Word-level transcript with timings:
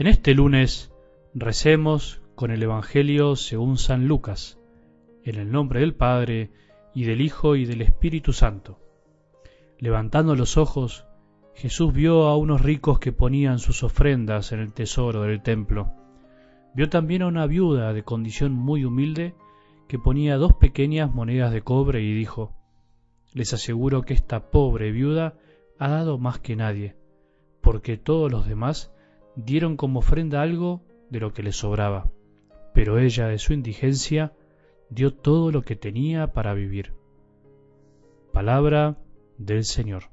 En 0.00 0.06
este 0.06 0.32
lunes 0.32 0.90
recemos 1.34 2.22
con 2.34 2.50
el 2.50 2.62
Evangelio 2.62 3.36
según 3.36 3.76
San 3.76 4.08
Lucas, 4.08 4.58
en 5.24 5.34
el 5.36 5.52
nombre 5.52 5.80
del 5.80 5.94
Padre, 5.94 6.52
y 6.94 7.04
del 7.04 7.20
Hijo, 7.20 7.54
y 7.54 7.66
del 7.66 7.82
Espíritu 7.82 8.32
Santo. 8.32 8.78
Levantando 9.78 10.34
los 10.36 10.56
ojos, 10.56 11.04
Jesús 11.54 11.92
vio 11.92 12.28
a 12.28 12.38
unos 12.38 12.62
ricos 12.62 12.98
que 12.98 13.12
ponían 13.12 13.58
sus 13.58 13.82
ofrendas 13.82 14.52
en 14.52 14.60
el 14.60 14.72
tesoro 14.72 15.20
del 15.24 15.42
templo. 15.42 15.92
Vio 16.74 16.88
también 16.88 17.20
a 17.20 17.26
una 17.26 17.44
viuda 17.44 17.92
de 17.92 18.02
condición 18.02 18.52
muy 18.52 18.86
humilde 18.86 19.34
que 19.86 19.98
ponía 19.98 20.38
dos 20.38 20.54
pequeñas 20.54 21.12
monedas 21.14 21.52
de 21.52 21.60
cobre 21.60 22.00
y 22.00 22.14
dijo, 22.14 22.54
Les 23.34 23.52
aseguro 23.52 24.00
que 24.00 24.14
esta 24.14 24.50
pobre 24.50 24.92
viuda 24.92 25.34
ha 25.78 25.90
dado 25.90 26.16
más 26.16 26.38
que 26.38 26.56
nadie, 26.56 26.96
porque 27.60 27.98
todos 27.98 28.32
los 28.32 28.48
demás 28.48 28.94
dieron 29.44 29.76
como 29.76 30.00
ofrenda 30.00 30.42
algo 30.42 30.82
de 31.10 31.20
lo 31.20 31.32
que 31.32 31.42
le 31.42 31.52
sobraba, 31.52 32.10
pero 32.74 32.98
ella 32.98 33.26
de 33.28 33.38
su 33.38 33.52
indigencia 33.52 34.32
dio 34.88 35.14
todo 35.14 35.50
lo 35.50 35.62
que 35.62 35.76
tenía 35.76 36.32
para 36.32 36.54
vivir. 36.54 36.94
Palabra 38.32 38.96
del 39.38 39.64
Señor. 39.64 40.04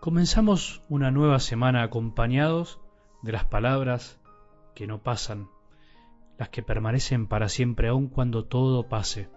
Comenzamos 0.00 0.82
una 0.90 1.10
nueva 1.10 1.40
semana 1.40 1.82
acompañados 1.82 2.78
de 3.22 3.32
las 3.32 3.46
palabras 3.46 4.20
que 4.74 4.86
no 4.86 5.02
pasan, 5.02 5.48
las 6.38 6.48
que 6.48 6.62
permanecen 6.62 7.26
para 7.26 7.48
siempre 7.48 7.88
aun 7.88 8.08
cuando 8.08 8.44
todo 8.44 8.88
pase. 8.88 9.28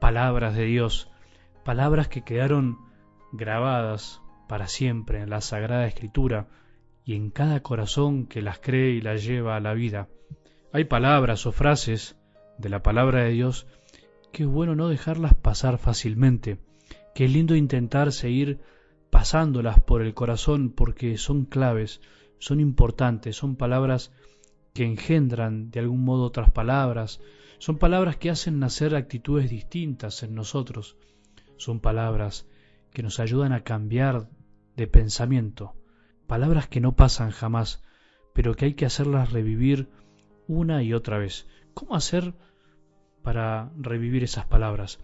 Palabras 0.00 0.54
de 0.54 0.64
Dios, 0.64 1.10
palabras 1.64 2.08
que 2.08 2.22
quedaron 2.22 2.78
grabadas 3.32 4.20
para 4.48 4.66
siempre 4.66 5.20
en 5.20 5.30
la 5.30 5.40
Sagrada 5.40 5.86
Escritura 5.86 6.48
y 7.04 7.14
en 7.14 7.30
cada 7.30 7.60
corazón 7.60 8.26
que 8.26 8.42
las 8.42 8.58
cree 8.58 8.90
y 8.90 9.00
las 9.00 9.24
lleva 9.24 9.56
a 9.56 9.60
la 9.60 9.74
vida. 9.74 10.08
Hay 10.72 10.84
palabras 10.84 11.46
o 11.46 11.52
frases 11.52 12.16
de 12.58 12.68
la 12.68 12.82
palabra 12.82 13.24
de 13.24 13.30
Dios 13.30 13.66
que 14.32 14.42
es 14.42 14.48
bueno 14.48 14.74
no 14.74 14.88
dejarlas 14.88 15.34
pasar 15.34 15.78
fácilmente, 15.78 16.58
que 17.14 17.24
es 17.24 17.32
lindo 17.32 17.56
intentar 17.56 18.12
seguir 18.12 18.60
pasándolas 19.10 19.80
por 19.80 20.02
el 20.02 20.14
corazón 20.14 20.70
porque 20.70 21.16
son 21.16 21.44
claves, 21.44 22.00
son 22.38 22.60
importantes, 22.60 23.36
son 23.36 23.56
palabras 23.56 24.12
que 24.74 24.84
engendran 24.84 25.70
de 25.70 25.80
algún 25.80 26.04
modo 26.04 26.24
otras 26.24 26.50
palabras, 26.50 27.20
son 27.58 27.78
palabras 27.78 28.16
que 28.16 28.30
hacen 28.30 28.58
nacer 28.58 28.94
actitudes 28.94 29.50
distintas 29.50 30.22
en 30.22 30.34
nosotros, 30.34 30.96
son 31.56 31.80
palabras 31.80 32.48
que 32.92 33.02
nos 33.02 33.20
ayudan 33.20 33.52
a 33.52 33.64
cambiar 33.64 34.28
de 34.76 34.86
pensamiento, 34.86 35.74
palabras 36.26 36.68
que 36.68 36.80
no 36.80 36.94
pasan 36.94 37.30
jamás, 37.30 37.82
pero 38.32 38.54
que 38.54 38.66
hay 38.66 38.74
que 38.74 38.86
hacerlas 38.86 39.32
revivir 39.32 39.88
una 40.46 40.82
y 40.82 40.94
otra 40.94 41.18
vez. 41.18 41.48
¿Cómo 41.74 41.96
hacer 41.96 42.34
para 43.22 43.72
revivir 43.76 44.22
esas 44.22 44.46
palabras? 44.46 45.00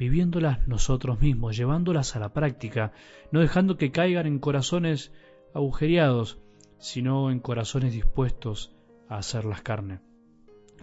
viviéndolas 0.00 0.66
nosotros 0.66 1.20
mismos, 1.20 1.58
llevándolas 1.58 2.16
a 2.16 2.20
la 2.20 2.32
práctica, 2.32 2.92
no 3.32 3.40
dejando 3.40 3.76
que 3.76 3.92
caigan 3.92 4.26
en 4.26 4.38
corazones 4.38 5.12
agujereados, 5.52 6.38
sino 6.78 7.30
en 7.30 7.38
corazones 7.38 7.92
dispuestos 7.92 8.74
a 9.10 9.18
hacerlas 9.18 9.60
carne. 9.60 10.00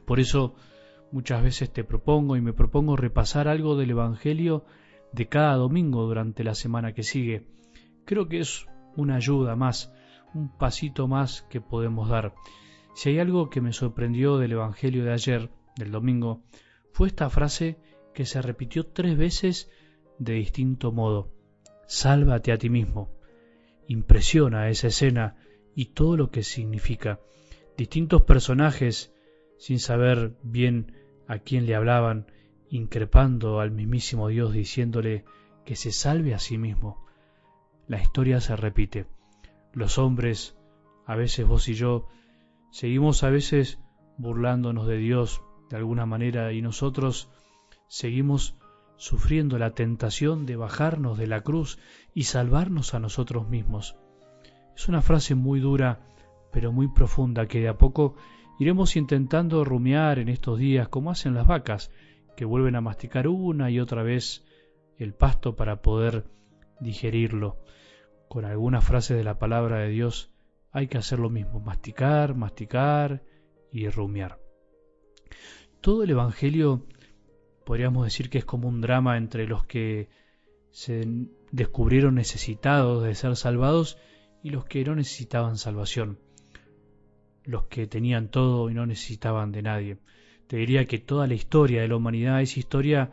Por 0.06 0.20
eso 0.20 0.54
muchas 1.12 1.42
veces 1.42 1.72
te 1.72 1.84
propongo 1.84 2.36
y 2.36 2.42
me 2.42 2.54
propongo 2.54 2.96
repasar 2.96 3.48
algo 3.48 3.76
del 3.76 3.92
Evangelio 3.92 4.66
de 5.14 5.28
cada 5.28 5.56
domingo 5.56 6.06
durante 6.06 6.44
la 6.44 6.54
semana 6.54 6.94
que 6.94 7.04
sigue. 7.04 7.48
Creo 8.06 8.28
que 8.28 8.40
es 8.40 8.68
una 8.96 9.16
ayuda 9.16 9.56
más, 9.56 9.92
un 10.34 10.56
pasito 10.58 11.08
más 11.08 11.44
que 11.44 11.62
podemos 11.62 12.10
dar. 12.10 12.34
Si 12.94 13.10
hay 13.10 13.20
algo 13.20 13.50
que 13.50 13.62
me 13.62 13.72
sorprendió 13.72 14.38
del 14.38 14.52
Evangelio 14.52 15.06
de 15.06 15.14
ayer, 15.14 15.50
del 15.78 15.92
domingo, 15.92 16.44
fue 16.92 17.08
esta 17.08 17.30
frase 17.30 17.80
que 18.14 18.26
se 18.26 18.42
repitió 18.42 18.88
tres 18.88 19.18
veces 19.18 19.72
de 20.20 20.34
distinto 20.34 20.92
modo. 20.92 21.32
Sálvate 21.86 22.52
a 22.52 22.58
ti 22.58 22.70
mismo. 22.70 23.10
Impresiona 23.88 24.70
esa 24.70 24.88
escena 24.88 25.38
y 25.76 25.94
todo 25.94 26.18
lo 26.18 26.30
que 26.30 26.44
significa. 26.44 27.20
Distintos 27.78 28.24
personajes, 28.24 29.14
sin 29.60 29.80
saber 29.80 30.36
bien 30.42 30.94
a 31.28 31.38
quién 31.38 31.68
le 31.68 31.76
hablaban, 31.76 32.26
increpando 32.70 33.60
al 33.60 33.70
mismísimo 33.70 34.30
Dios 34.30 34.52
diciéndole 34.52 35.26
que 35.64 35.76
se 35.76 35.92
salve 35.92 36.34
a 36.34 36.40
sí 36.40 36.58
mismo. 36.58 37.06
La 37.88 38.02
historia 38.02 38.42
se 38.42 38.56
repite. 38.56 39.06
Los 39.74 40.00
hombres, 40.00 40.58
a 41.06 41.16
veces 41.16 41.46
vos 41.46 41.70
y 41.70 41.76
yo, 41.76 42.08
seguimos 42.72 43.24
a 43.24 43.30
veces 43.30 43.80
burlándonos 44.18 44.88
de 44.88 44.98
Dios 44.98 45.44
de 45.70 45.78
alguna 45.78 46.08
manera 46.08 46.52
y 46.54 46.64
nosotros 46.64 47.30
seguimos 47.88 48.58
sufriendo 48.96 49.60
la 49.60 49.76
tentación 49.76 50.48
de 50.48 50.56
bajarnos 50.56 51.18
de 51.18 51.28
la 51.28 51.42
cruz 51.42 51.78
y 52.16 52.24
salvarnos 52.24 52.96
a 52.96 53.00
nosotros 53.00 53.48
mismos. 53.48 53.96
Es 54.76 54.88
una 54.88 55.04
frase 55.04 55.36
muy 55.36 55.60
dura, 55.60 56.00
pero 56.52 56.72
muy 56.72 56.88
profunda, 56.88 57.48
que 57.48 57.60
de 57.60 57.68
a 57.68 57.78
poco 57.78 58.16
iremos 58.60 58.96
intentando 58.96 59.64
rumiar 59.64 60.20
en 60.20 60.30
estos 60.30 60.60
días, 60.60 60.88
como 60.88 61.12
hacen 61.12 61.34
las 61.34 61.48
vacas, 61.48 61.92
que 62.36 62.46
vuelven 62.46 62.76
a 62.76 62.82
masticar 62.82 63.28
una 63.28 63.70
y 63.70 63.80
otra 63.80 64.04
vez 64.04 64.46
el 64.98 65.14
pasto 65.14 65.56
para 65.56 65.82
poder 65.82 66.26
digerirlo. 66.80 67.58
Con 68.28 68.46
algunas 68.46 68.84
frases 68.84 69.18
de 69.18 69.24
la 69.24 69.40
palabra 69.40 69.80
de 69.80 69.90
Dios 69.90 70.32
hay 70.72 70.88
que 70.88 70.98
hacer 70.98 71.20
lo 71.20 71.30
mismo, 71.30 71.60
masticar, 71.60 72.36
masticar 72.36 73.24
y 73.72 73.88
rumiar. 73.90 74.40
Todo 75.82 76.04
el 76.04 76.10
Evangelio 76.12 76.86
podríamos 77.66 78.06
decir 78.06 78.30
que 78.30 78.38
es 78.38 78.46
como 78.46 78.68
un 78.68 78.82
drama 78.82 79.18
entre 79.18 79.48
los 79.48 79.66
que 79.66 80.10
se 80.72 81.08
descubrieron 81.52 82.16
necesitados 82.16 83.04
de 83.04 83.16
ser 83.16 83.36
salvados 83.36 83.98
y 84.44 84.52
los 84.52 84.66
que 84.66 84.84
no 84.84 84.96
necesitaban 84.96 85.58
salvación, 85.58 86.20
los 87.48 87.64
que 87.64 87.88
tenían 87.88 88.28
todo 88.28 88.70
y 88.70 88.74
no 88.74 88.86
necesitaban 88.86 89.52
de 89.52 89.64
nadie. 89.64 89.98
Te 90.48 90.58
diría 90.58 90.86
que 90.86 91.00
toda 91.00 91.26
la 91.26 91.34
historia 91.34 91.82
de 91.82 91.88
la 91.88 91.96
humanidad 91.96 92.42
es 92.42 92.58
historia 92.58 93.12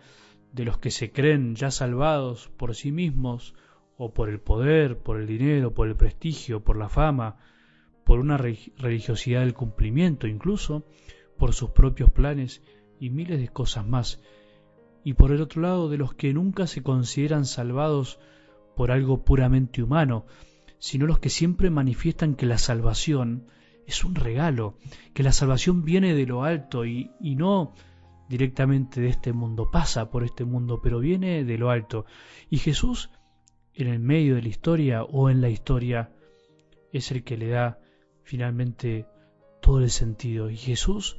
de 0.52 0.64
los 0.64 0.76
que 0.76 0.90
se 0.90 1.10
creen 1.10 1.54
ya 1.54 1.70
salvados 1.70 2.48
por 2.56 2.74
sí 2.74 2.92
mismos 2.92 3.54
o 3.96 4.12
por 4.12 4.28
el 4.28 4.40
poder, 4.40 4.98
por 4.98 5.20
el 5.20 5.26
dinero, 5.26 5.72
por 5.72 5.88
el 5.88 5.96
prestigio, 5.96 6.62
por 6.62 6.76
la 6.76 6.88
fama, 6.88 7.36
por 8.04 8.18
una 8.18 8.36
religiosidad 8.36 9.40
del 9.40 9.54
cumplimiento 9.54 10.26
incluso, 10.26 10.84
por 11.38 11.54
sus 11.54 11.70
propios 11.70 12.10
planes 12.10 12.62
y 12.98 13.10
miles 13.10 13.40
de 13.40 13.48
cosas 13.48 13.86
más 13.86 14.20
y 15.04 15.12
por 15.14 15.30
el 15.30 15.42
otro 15.42 15.62
lado 15.62 15.88
de 15.88 15.98
los 15.98 16.14
que 16.14 16.32
nunca 16.32 16.66
se 16.66 16.82
consideran 16.82 17.44
salvados 17.44 18.18
por 18.74 18.90
algo 18.90 19.22
puramente 19.22 19.82
humano, 19.82 20.26
sino 20.78 21.06
los 21.06 21.20
que 21.20 21.28
siempre 21.30 21.70
manifiestan 21.70 22.34
que 22.34 22.46
la 22.46 22.58
salvación 22.58 23.46
es 23.86 24.04
un 24.04 24.14
regalo, 24.14 24.78
que 25.12 25.22
la 25.22 25.32
salvación 25.32 25.84
viene 25.84 26.14
de 26.14 26.26
lo 26.26 26.44
alto 26.44 26.84
y, 26.84 27.10
y 27.20 27.36
no 27.36 27.74
directamente 28.28 29.00
de 29.00 29.08
este 29.08 29.32
mundo, 29.32 29.70
pasa 29.70 30.10
por 30.10 30.24
este 30.24 30.44
mundo, 30.44 30.80
pero 30.82 30.98
viene 30.98 31.44
de 31.44 31.58
lo 31.58 31.70
alto. 31.70 32.06
Y 32.50 32.58
Jesús, 32.58 33.10
en 33.74 33.88
el 33.88 34.00
medio 34.00 34.36
de 34.36 34.42
la 34.42 34.48
historia 34.48 35.02
o 35.02 35.31
en 35.31 35.40
la 35.40 35.50
historia, 35.50 36.12
es 36.92 37.10
el 37.10 37.25
que 37.25 37.36
le 37.36 37.48
da 37.48 37.78
finalmente 38.22 39.06
todo 39.60 39.81
el 39.81 39.90
sentido. 39.90 40.50
Y 40.50 40.56
Jesús, 40.56 41.19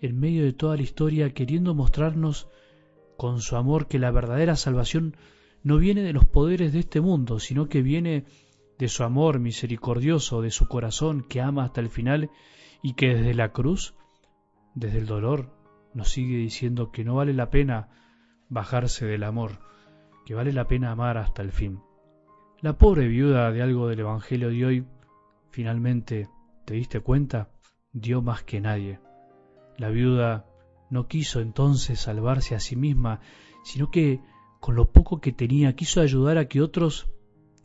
en 0.00 0.18
medio 0.18 0.44
de 0.44 0.52
toda 0.52 0.76
la 0.76 0.82
historia, 0.82 1.32
queriendo 1.32 1.74
mostrarnos 1.74 2.48
con 3.16 3.40
su 3.40 3.56
amor 3.56 3.88
que 3.88 3.98
la 3.98 4.10
verdadera 4.10 4.56
salvación 4.56 5.16
no 5.62 5.78
viene 5.78 6.02
de 6.02 6.12
los 6.12 6.26
poderes 6.26 6.72
de 6.72 6.80
este 6.80 7.00
mundo, 7.00 7.40
sino 7.40 7.68
que 7.68 7.82
viene 7.82 8.24
su 8.88 9.02
amor 9.02 9.38
misericordioso, 9.38 10.42
de 10.42 10.50
su 10.50 10.68
corazón 10.68 11.22
que 11.22 11.40
ama 11.40 11.64
hasta 11.64 11.80
el 11.80 11.88
final 11.88 12.30
y 12.82 12.94
que 12.94 13.14
desde 13.14 13.34
la 13.34 13.52
cruz, 13.52 13.94
desde 14.74 14.98
el 14.98 15.06
dolor, 15.06 15.50
nos 15.94 16.10
sigue 16.10 16.36
diciendo 16.36 16.92
que 16.92 17.04
no 17.04 17.14
vale 17.14 17.32
la 17.32 17.50
pena 17.50 17.88
bajarse 18.48 19.06
del 19.06 19.24
amor, 19.24 19.58
que 20.26 20.34
vale 20.34 20.52
la 20.52 20.66
pena 20.66 20.90
amar 20.90 21.16
hasta 21.16 21.42
el 21.42 21.52
fin. 21.52 21.80
La 22.60 22.76
pobre 22.76 23.08
viuda 23.08 23.50
de 23.50 23.62
algo 23.62 23.88
del 23.88 24.00
Evangelio 24.00 24.50
de 24.50 24.64
hoy, 24.64 24.84
finalmente, 25.50 26.28
¿te 26.64 26.74
diste 26.74 27.00
cuenta? 27.00 27.50
Dio 27.92 28.22
más 28.22 28.42
que 28.42 28.60
nadie. 28.60 29.00
La 29.78 29.88
viuda 29.88 30.46
no 30.90 31.06
quiso 31.06 31.40
entonces 31.40 32.00
salvarse 32.00 32.54
a 32.54 32.60
sí 32.60 32.76
misma, 32.76 33.20
sino 33.64 33.90
que 33.90 34.20
con 34.60 34.74
lo 34.74 34.90
poco 34.90 35.20
que 35.20 35.32
tenía 35.32 35.76
quiso 35.76 36.00
ayudar 36.00 36.38
a 36.38 36.46
que 36.46 36.62
otros 36.62 37.08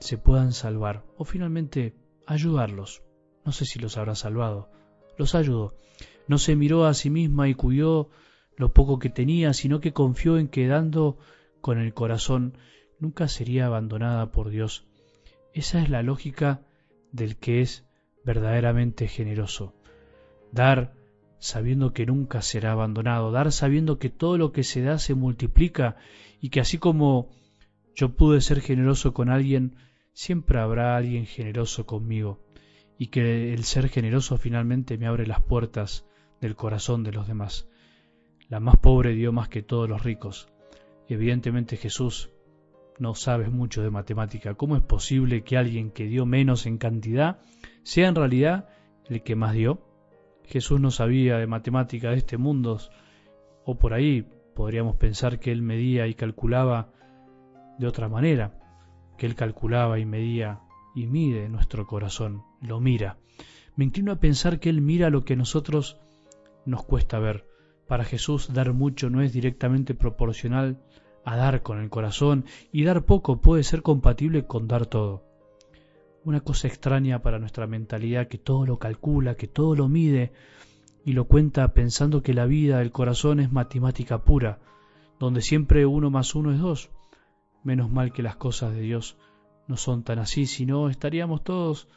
se 0.01 0.17
puedan 0.17 0.51
salvar, 0.51 1.03
o 1.15 1.23
finalmente 1.23 1.95
ayudarlos. 2.25 3.03
No 3.45 3.51
sé 3.51 3.65
si 3.65 3.79
los 3.79 3.97
habrá 3.97 4.15
salvado, 4.15 4.69
los 5.17 5.35
ayudó. 5.35 5.75
No 6.27 6.37
se 6.37 6.55
miró 6.55 6.85
a 6.85 6.93
sí 6.93 7.09
misma 7.09 7.47
y 7.47 7.55
cuidó 7.55 8.09
lo 8.57 8.73
poco 8.73 8.99
que 8.99 9.09
tenía, 9.09 9.53
sino 9.53 9.79
que 9.79 9.93
confió 9.93 10.37
en 10.37 10.47
que 10.47 10.67
dando 10.67 11.17
con 11.61 11.79
el 11.79 11.93
corazón 11.93 12.57
nunca 12.99 13.27
sería 13.27 13.67
abandonada 13.67 14.31
por 14.31 14.49
Dios. 14.49 14.85
Esa 15.53 15.81
es 15.81 15.89
la 15.89 16.03
lógica 16.03 16.61
del 17.11 17.37
que 17.37 17.61
es 17.61 17.85
verdaderamente 18.23 19.07
generoso. 19.07 19.73
Dar 20.51 20.93
sabiendo 21.39 21.93
que 21.93 22.05
nunca 22.05 22.41
será 22.41 22.71
abandonado, 22.71 23.31
dar 23.31 23.51
sabiendo 23.51 23.97
que 23.97 24.09
todo 24.09 24.37
lo 24.37 24.51
que 24.51 24.63
se 24.63 24.81
da 24.81 24.99
se 24.99 25.15
multiplica 25.15 25.97
y 26.39 26.49
que 26.49 26.59
así 26.59 26.77
como 26.77 27.29
yo 27.95 28.15
pude 28.15 28.41
ser 28.41 28.61
generoso 28.61 29.13
con 29.13 29.29
alguien, 29.29 29.75
siempre 30.13 30.59
habrá 30.59 30.95
alguien 30.97 31.25
generoso 31.25 31.85
conmigo 31.85 32.39
y 32.97 33.07
que 33.07 33.53
el 33.53 33.63
ser 33.63 33.89
generoso 33.89 34.37
finalmente 34.37 34.97
me 34.97 35.07
abre 35.07 35.25
las 35.25 35.41
puertas 35.41 36.05
del 36.39 36.55
corazón 36.55 37.03
de 37.03 37.11
los 37.11 37.27
demás. 37.27 37.67
La 38.47 38.59
más 38.59 38.77
pobre 38.77 39.13
dio 39.13 39.31
más 39.31 39.49
que 39.49 39.63
todos 39.63 39.89
los 39.89 40.03
ricos. 40.03 40.49
Evidentemente 41.07 41.77
Jesús 41.77 42.29
no 42.99 43.15
sabes 43.15 43.49
mucho 43.51 43.81
de 43.81 43.89
matemática. 43.89 44.53
¿Cómo 44.53 44.75
es 44.75 44.83
posible 44.83 45.43
que 45.43 45.57
alguien 45.57 45.91
que 45.91 46.05
dio 46.05 46.25
menos 46.25 46.65
en 46.65 46.77
cantidad 46.77 47.39
sea 47.83 48.07
en 48.07 48.15
realidad 48.15 48.69
el 49.09 49.23
que 49.23 49.35
más 49.35 49.53
dio? 49.53 49.81
Jesús 50.45 50.79
no 50.79 50.91
sabía 50.91 51.37
de 51.37 51.47
matemática 51.47 52.11
de 52.11 52.17
este 52.17 52.37
mundo, 52.37 52.79
o 53.63 53.79
por 53.79 53.93
ahí 53.93 54.27
podríamos 54.53 54.97
pensar 54.97 55.39
que 55.39 55.51
él 55.51 55.61
medía 55.61 56.07
y 56.07 56.13
calculaba 56.13 56.91
de 57.79 57.87
otra 57.87 58.09
manera, 58.09 58.60
que 59.21 59.27
él 59.27 59.35
calculaba 59.35 59.99
y 59.99 60.05
medía 60.07 60.61
y 60.95 61.05
mide 61.05 61.47
nuestro 61.47 61.85
corazón, 61.85 62.41
lo 62.59 62.79
mira. 62.79 63.19
Me 63.75 63.85
inclino 63.85 64.11
a 64.11 64.19
pensar 64.19 64.59
que 64.59 64.67
él 64.67 64.81
mira 64.81 65.11
lo 65.11 65.25
que 65.25 65.33
a 65.33 65.35
nosotros 65.35 65.99
nos 66.65 66.83
cuesta 66.83 67.19
ver. 67.19 67.45
Para 67.87 68.03
Jesús 68.03 68.51
dar 68.51 68.73
mucho 68.73 69.11
no 69.11 69.21
es 69.21 69.31
directamente 69.31 69.93
proporcional 69.93 70.81
a 71.23 71.35
dar 71.35 71.61
con 71.61 71.79
el 71.79 71.91
corazón 71.91 72.45
y 72.71 72.83
dar 72.83 73.05
poco 73.05 73.41
puede 73.41 73.61
ser 73.61 73.83
compatible 73.83 74.47
con 74.47 74.67
dar 74.67 74.87
todo. 74.87 75.23
Una 76.23 76.39
cosa 76.39 76.67
extraña 76.67 77.21
para 77.21 77.37
nuestra 77.37 77.67
mentalidad 77.67 78.27
que 78.27 78.39
todo 78.39 78.65
lo 78.65 78.79
calcula, 78.79 79.35
que 79.35 79.47
todo 79.47 79.75
lo 79.75 79.87
mide 79.87 80.31
y 81.05 81.13
lo 81.13 81.25
cuenta 81.25 81.75
pensando 81.75 82.23
que 82.23 82.33
la 82.33 82.47
vida 82.47 82.79
del 82.79 82.91
corazón 82.91 83.39
es 83.39 83.51
matemática 83.51 84.23
pura, 84.23 84.57
donde 85.19 85.43
siempre 85.43 85.85
uno 85.85 86.09
más 86.09 86.33
uno 86.33 86.51
es 86.51 86.59
dos. 86.59 86.89
Menos 87.63 87.91
mal 87.91 88.11
que 88.11 88.23
las 88.23 88.35
cosas 88.35 88.73
de 88.73 88.81
Dios 88.81 89.17
no 89.67 89.77
son 89.77 90.03
tan 90.03 90.19
así, 90.19 90.45
sino 90.45 90.89
estaríamos 90.89 91.43
todos 91.43 91.87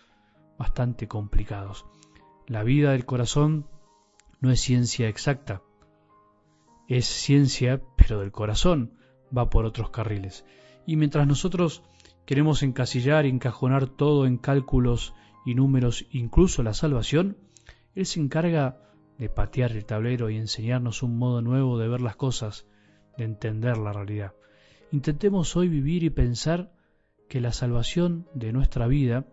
bastante 0.58 1.08
complicados. 1.08 1.86
La 2.46 2.62
vida 2.62 2.92
del 2.92 3.06
corazón 3.06 3.66
no 4.40 4.50
es 4.50 4.60
ciencia 4.60 5.08
exacta, 5.08 5.62
es 6.88 7.06
ciencia 7.06 7.82
pero 7.96 8.20
del 8.20 8.32
corazón, 8.32 8.98
va 9.36 9.48
por 9.48 9.64
otros 9.64 9.90
carriles. 9.90 10.44
Y 10.86 10.96
mientras 10.96 11.26
nosotros 11.26 11.82
queremos 12.26 12.62
encasillar 12.62 13.26
y 13.26 13.30
encajonar 13.30 13.86
todo 13.86 14.26
en 14.26 14.36
cálculos 14.36 15.14
y 15.46 15.54
números, 15.54 16.06
incluso 16.10 16.62
la 16.62 16.74
salvación, 16.74 17.38
Él 17.94 18.06
se 18.06 18.20
encarga 18.20 18.80
de 19.18 19.28
patear 19.28 19.72
el 19.72 19.84
tablero 19.84 20.30
y 20.30 20.36
enseñarnos 20.36 21.02
un 21.02 21.16
modo 21.16 21.40
nuevo 21.40 21.78
de 21.78 21.88
ver 21.88 22.00
las 22.00 22.16
cosas, 22.16 22.66
de 23.16 23.24
entender 23.24 23.78
la 23.78 23.92
realidad. 23.92 24.34
Intentemos 24.94 25.56
hoy 25.56 25.66
vivir 25.66 26.04
y 26.04 26.10
pensar 26.10 26.72
que 27.28 27.40
la 27.40 27.52
salvación 27.52 28.28
de 28.32 28.52
nuestra 28.52 28.86
vida, 28.86 29.26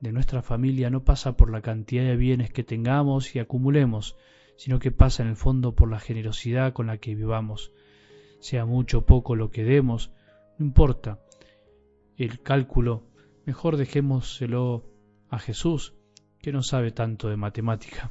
de 0.00 0.10
nuestra 0.10 0.42
familia, 0.42 0.90
no 0.90 1.04
pasa 1.04 1.36
por 1.36 1.48
la 1.52 1.62
cantidad 1.62 2.02
de 2.02 2.16
bienes 2.16 2.52
que 2.52 2.64
tengamos 2.64 3.36
y 3.36 3.38
acumulemos, 3.38 4.16
sino 4.56 4.80
que 4.80 4.90
pasa 4.90 5.22
en 5.22 5.28
el 5.28 5.36
fondo 5.36 5.76
por 5.76 5.88
la 5.88 6.00
generosidad 6.00 6.72
con 6.72 6.88
la 6.88 6.98
que 6.98 7.14
vivamos, 7.14 7.70
sea 8.40 8.66
mucho 8.66 8.98
o 8.98 9.06
poco 9.06 9.36
lo 9.36 9.52
que 9.52 9.62
demos, 9.62 10.10
no 10.58 10.66
importa. 10.66 11.20
El 12.16 12.42
cálculo, 12.42 13.04
mejor 13.44 13.76
dejémoselo 13.76 14.90
a 15.30 15.38
Jesús, 15.38 15.94
que 16.40 16.50
no 16.50 16.64
sabe 16.64 16.90
tanto 16.90 17.28
de 17.28 17.36
matemática. 17.36 18.10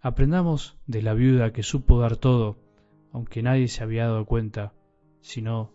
Aprendamos 0.00 0.78
de 0.86 1.02
la 1.02 1.14
viuda 1.14 1.52
que 1.52 1.64
supo 1.64 1.98
dar 1.98 2.16
todo, 2.16 2.60
aunque 3.10 3.42
nadie 3.42 3.66
se 3.66 3.82
había 3.82 4.04
dado 4.04 4.26
cuenta, 4.26 4.74
sino 5.20 5.74